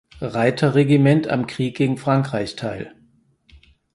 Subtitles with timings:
[0.23, 2.95] Reiterregiment am Krieg gegen Frankreich teil.